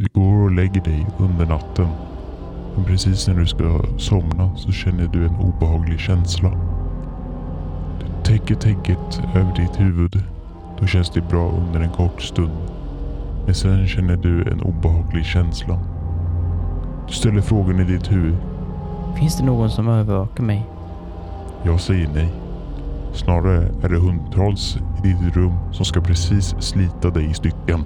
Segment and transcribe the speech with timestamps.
[0.00, 1.88] Du går och lägger dig under natten.
[2.74, 6.50] Men precis när du ska somna så känner du en obehaglig känsla.
[8.00, 10.22] Du täcker täcket över ditt huvud.
[10.80, 12.52] Då känns det bra under en kort stund.
[13.44, 15.78] Men sen känner du en obehaglig känsla.
[17.06, 18.36] Du ställer frågan i ditt huvud.
[19.18, 20.66] Finns det någon som övervakar mig?
[21.64, 22.32] Jag säger nej.
[23.12, 27.84] Snarare är det hundratals i ditt rum som ska precis slita dig i stycken.